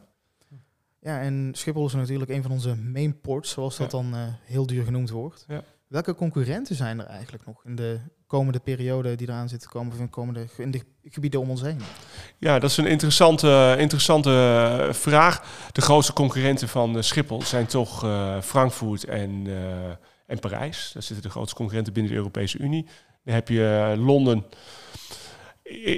[1.01, 3.99] Ja, en Schiphol is natuurlijk een van onze main ports, zoals dat ja.
[3.99, 5.45] dan uh, heel duur genoemd wordt.
[5.49, 5.63] Ja.
[5.87, 9.93] Welke concurrenten zijn er eigenlijk nog in de komende periode die eraan zit te komen,
[9.93, 11.81] of in, komende, in de gebieden om ons heen?
[12.39, 15.43] Ja, dat is een interessante, interessante vraag.
[15.73, 19.47] De grootste concurrenten van Schiphol zijn toch uh, Frankfurt en,
[20.29, 20.91] en Parijs.
[20.93, 22.87] Daar zitten de grootste concurrenten binnen de Europese Unie.
[23.25, 24.45] Dan heb je uh, Londen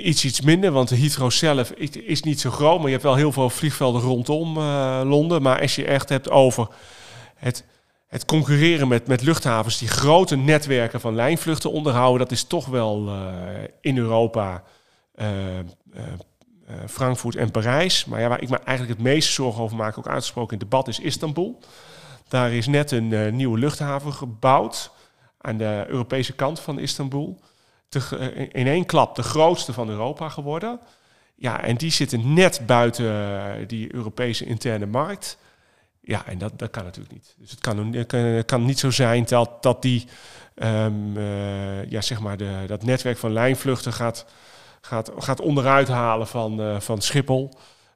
[0.03, 2.77] iets, iets minder, want de Heathrow zelf is niet zo groot.
[2.77, 5.43] Maar je hebt wel heel veel vliegvelden rondom uh, Londen.
[5.43, 6.69] Maar als je echt hebt over
[7.35, 7.65] het,
[8.07, 13.09] het concurreren met, met luchthavens die grote netwerken van lijnvluchten onderhouden, dat is toch wel
[13.09, 13.15] uh,
[13.81, 14.63] in Europa
[15.21, 15.27] uh,
[16.89, 18.05] Frankfurt en Parijs.
[18.05, 20.71] Maar ja, waar ik me eigenlijk het meeste zorgen over maak, ook uitgesproken in het
[20.71, 21.59] debat, is Istanbul.
[22.31, 24.91] Daar is net een nieuwe luchthaven gebouwd
[25.39, 27.41] aan de Europese kant van Istanbul
[27.89, 27.99] te,
[28.53, 30.81] in één klap de grootste van Europa geworden.
[31.35, 35.39] Ja, en die zitten net buiten die Europese interne markt.
[36.01, 37.35] Ja, en dat, dat kan natuurlijk niet.
[37.39, 40.07] Dus het kan, kan, niet zo zijn dat, dat die,
[40.57, 44.25] uh, ja, zeg maar de, dat netwerk van lijnvluchten gaat,
[44.81, 47.51] gaat, gaat onderuit halen van, van Schiphol.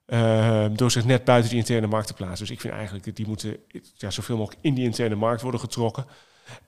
[0.07, 2.47] Uh, door zich net buiten die interne markt te plaatsen.
[2.47, 3.57] Dus ik vind eigenlijk dat die moeten
[3.95, 6.07] ja, zoveel mogelijk in die interne markt worden getrokken.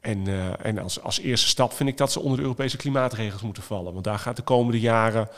[0.01, 3.43] En, uh, en als, als eerste stap vind ik dat ze onder de Europese klimaatregels
[3.43, 3.93] moeten vallen.
[3.93, 5.29] Want daar gaat de komende jaren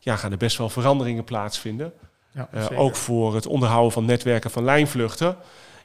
[0.00, 1.92] ja, gaan er best wel veranderingen plaatsvinden.
[2.32, 5.36] Ja, uh, ook voor het onderhouden van netwerken van lijnvluchten.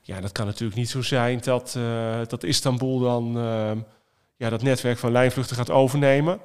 [0.01, 3.33] Ja, dat kan natuurlijk niet zo zijn dat, uh, dat Istanbul dan
[4.35, 6.39] ja, dat netwerk van lijnvluchten gaat overnemen.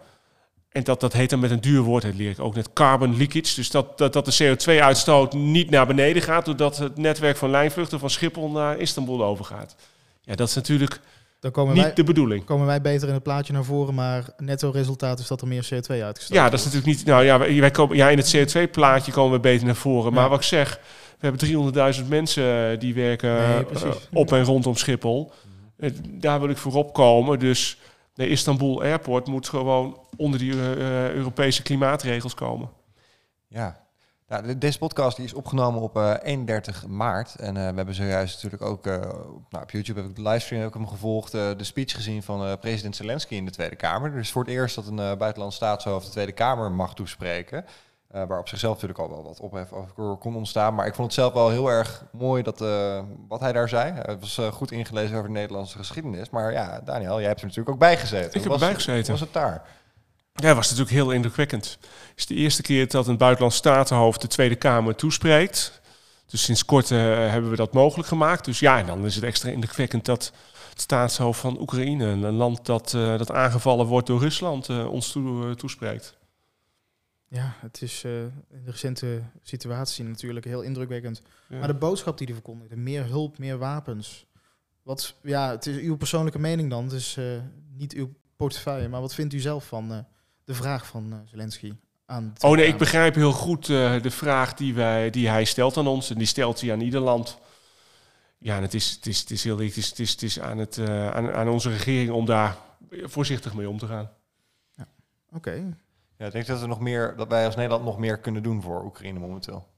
[0.76, 3.16] En dat, dat heet dan met een duur woord, dat leer ik ook net, carbon
[3.16, 3.54] leakage.
[3.54, 6.44] Dus dat, dat, dat de CO2-uitstoot niet naar beneden gaat...
[6.44, 9.76] doordat het netwerk van lijnvluchten van Schiphol naar Istanbul overgaat.
[10.22, 11.00] Ja, dat is natuurlijk
[11.40, 12.44] Dan komen Niet wij, de bedoeling.
[12.44, 15.64] komen wij beter in het plaatje naar voren, maar netto resultaat is dat er meer
[15.64, 17.06] CO2 uitgestoten Ja, dat is natuurlijk niet.
[17.06, 20.12] Nou ja, wij, wij komen, ja in het CO2-plaatje komen we beter naar voren.
[20.12, 20.28] Maar Ja.
[20.30, 20.80] wat ik zeg,
[21.18, 25.32] we hebben 300.000 mensen die werken Nee, eh, op en rondom Schiphol.
[26.02, 27.38] Daar wil ik voorop komen.
[27.38, 27.78] Dus
[28.14, 32.68] de Istanbul Airport moet gewoon onder die eh, eh, Europese klimaatregels komen.
[33.48, 33.85] Ja.
[34.29, 37.35] Nou, de- deze podcast die is opgenomen op eh, 31 maart.
[37.35, 38.94] En eh, we hebben zojuist natuurlijk ook eh,
[39.35, 41.35] op- nou, op YouTube heb ik de livestream heb ik hem gevolgd.
[41.35, 44.12] eh, de speech gezien van eh, president Zelensky in de Tweede Kamer.
[44.12, 47.64] Dus voor het eerst dat een eh buitenlands staatshoofd de Tweede Kamer mag toespreken.
[48.09, 50.74] Eh, waar op zichzelf natuurlijk al wel wat ophef over kon ontstaan.
[50.74, 53.92] Maar ik vond het zelf wel heel erg mooi dat, eh, wat hij daar zei.
[53.92, 56.31] Het was eh, goed ingelezen over de Nederlandse geschiedenis.
[56.31, 58.35] Maar ja, Daniel, jij hebt er natuurlijk ook bij gezeten.
[58.35, 59.00] Ik heb erbij gezeten.
[59.02, 59.62] hoe was het daar?
[60.37, 61.79] Ja, dat was natuurlijk heel indrukwekkend.
[61.81, 65.81] Het is de eerste keer dat een buitenlands statenhoofd de Tweede Kamer toespreekt.
[66.27, 66.99] Dus sinds kort eh,
[67.31, 68.44] hebben we dat mogelijk gemaakt.
[68.44, 70.33] Dus ja, en dan is het extra indrukwekkend dat
[70.70, 75.12] het staatshoofd van Oekraïne, een land dat, eh, dat aangevallen wordt door Rusland, eh, ons
[75.12, 76.16] toe, toespreekt.
[77.29, 78.33] Ja, het is in
[78.64, 81.22] de recente situatie natuurlijk heel indrukwekkend.
[81.49, 81.59] Ja.
[81.59, 84.27] Maar de boodschap die hij verkondigde, meer hulp, meer wapens.
[84.87, 87.25] Wat, ja, het is uw persoonlijke mening dan, eh,
[87.77, 88.88] niet uw portefeuille.
[88.88, 90.07] Maar wat vindt u zelf van
[90.46, 91.74] de vraag van eh, Zelensky
[92.06, 95.76] aan Oh nee, ik begrijp heel goed eh, de vraag die, wij, die hij stelt
[95.76, 96.11] aan ons.
[96.11, 97.38] En die stelt hij aan ieder land.
[98.38, 100.40] Ja, en het is, het is, het is, heel, het is, het is, het is
[100.40, 102.56] aan, het, eh, aan, aan onze regering om daar
[103.02, 104.11] voorzichtig mee om te gaan.
[105.32, 105.76] Oké,
[106.16, 108.62] Ja, ik denk dat, we nog meer, dat wij als Nederland nog meer kunnen doen
[108.62, 109.68] voor Oekraïne momenteel.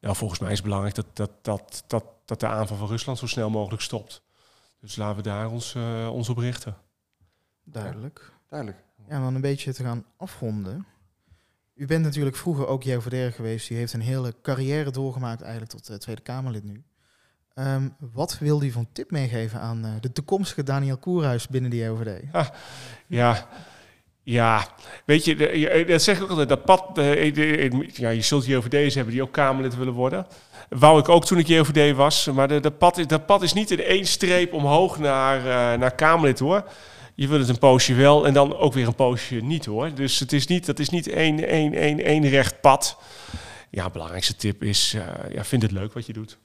[0.00, 3.18] Nou, volgens mij is het belangrijk dat, dat, dat, dat, dat de aanval van Rusland
[3.18, 4.22] zo snel mogelijk stopt.
[4.80, 6.76] Dus laten we daar ons, eh, ons op richten.
[7.62, 8.33] duidelijk.
[8.54, 8.84] Duidelijk.
[9.08, 10.86] Ja, om dan een beetje te gaan afronden.
[11.74, 13.70] U bent natuurlijk vroeger ook JVD'er geweest.
[13.70, 16.82] U heeft een hele carrière doorgemaakt eigenlijk tot eh, Tweede Kamerlid nu.
[17.54, 21.76] Ehm, wat wil u van tip meegeven aan eh, de toekomstige Daniel Koerhuis binnen de
[21.76, 22.22] JVD?
[23.06, 23.46] Ja,
[24.22, 24.66] ja.
[25.04, 26.48] weet je, de- je- dat zeg ik ook altijd.
[26.48, 30.26] Dat pad, eh, de- de- ja, je zult JOVD's hebben die ook Kamerlid willen worden.
[30.68, 32.26] Wou ik ook toen ik JOVD was.
[32.26, 35.78] Maar de, de pad, is- dat pad is niet in één streep omhoog naar, eh,
[35.78, 36.64] naar Kamerlid hoor.
[37.14, 39.94] Je wil het een poosje wel en dan ook weer een poosje niet hoor.
[39.94, 42.98] Dus het is niet, dat is niet één, één, één, één recht pad.
[43.70, 46.38] Ja, belangrijkste tip is, eh, ja, vind het leuk wat je doet.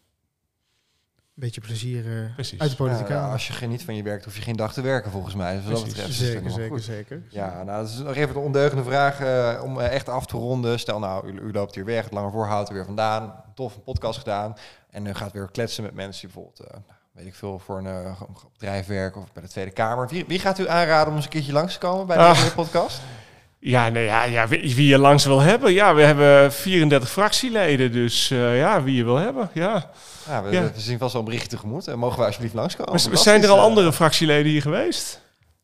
[1.34, 2.60] Beetje plezier eh, Precies.
[2.60, 3.32] uit de Ja, kamer.
[3.32, 5.56] als je geniet van je werk, hoef je geen dag te werken volgens mij.
[5.56, 6.84] Dus dat betreft Zeker, zeker, goed.
[6.84, 7.24] zeker.
[7.30, 10.80] Ja, nou, dat is nog even de ondeugende vraag eh, om echt af te ronden.
[10.80, 13.44] Stel nou, u, u loopt hier weg, het lange voorhoudt er weer vandaan.
[13.56, 14.54] Tof, een podcast gedaan.
[14.90, 16.84] En u gaat weer kletsen met mensen die bijvoorbeeld,
[17.20, 18.22] weet ik veel, voor een eh,
[18.54, 20.08] bedrijf werken of bij de Tweede Kamer.
[20.08, 22.34] Wie, wie gaat u aanraden om eens een keertje langs te komen bij Ah.
[22.36, 23.02] deze podcast?
[23.60, 25.74] Ja, nee, ja, ja wie, wie je langs wil hebben.
[25.74, 29.50] Ja, we hebben 34 fractieleden, dus eh, ja, wie je wil hebben.
[29.54, 29.90] Ja.
[30.28, 30.62] Ja, we, Ja.
[30.64, 31.88] we zien vast wel een berichtje tegemoet.
[31.88, 32.92] En mogen we alsjeblieft langskomen?
[33.10, 33.64] Maar zijn er al eh.
[33.64, 35.22] andere fractieleden hier geweest?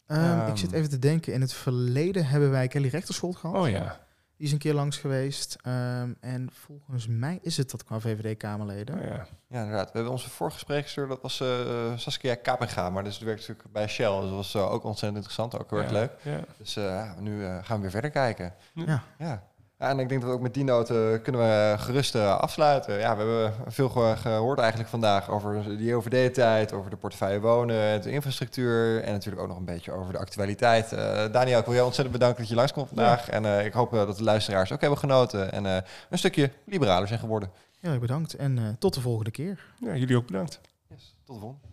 [0.08, 0.50] Ehm, Ehm.
[0.50, 1.34] ik zit even te denken.
[1.34, 3.56] In het verleden hebben wij Kelly Rechterschool gehad.
[3.56, 4.00] Oh ja.
[4.38, 5.58] Die is een keer langs geweest.
[5.62, 8.96] Ehm, en volgens mij is het dat qua VVD-Kamerleden.
[9.00, 9.28] Oh, ja.
[9.48, 9.86] Ja, inderdaad.
[9.86, 12.90] We hebben onze vorige spreekster, dat was eh, Saskia Kapenga.
[12.90, 14.20] Maar dus die werkt natuurlijk bij Shell.
[14.20, 16.12] Dus dat was eh, ook ontzettend interessant, ook heel erg Ja, leuk.
[16.22, 16.40] Ja.
[16.58, 18.54] Dus eh, ja, nu eh, gaan we weer verder kijken.
[18.74, 19.04] Ja.
[19.18, 19.44] Ja.
[19.80, 23.00] Ja, en ik denk dat we ook met die noten kunnen we gerust eh, afsluiten.
[23.00, 28.02] Ja, we hebben veel ge- gehoord eigenlijk vandaag over de OVD-tijd, over de portefeuille wonen,
[28.02, 30.92] de infrastructuur en natuurlijk ook nog een beetje over de actualiteit.
[30.94, 33.30] Eh, Daniel, ik wil jou ontzettend bedanken dat je langskomt vandaag.
[33.30, 35.78] En eh, ik hoop dat de luisteraars ook hebben genoten en eh,
[36.10, 37.50] een stukje liberaler zijn geworden.
[37.80, 38.34] Heel erg bedankt.
[38.34, 39.66] En eh, tot de volgende keer.
[39.80, 40.60] ja, jullie ook bedankt.
[40.90, 41.68] Yes, tot de volgende.